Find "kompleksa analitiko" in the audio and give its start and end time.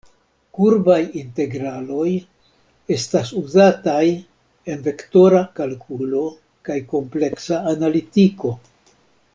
6.95-8.57